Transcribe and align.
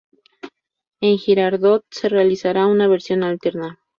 En 0.99 1.19
Girardot 1.19 1.85
se 1.91 2.09
realizara 2.09 2.65
una 2.65 2.87
versión 2.87 3.21
alterna. 3.23 3.77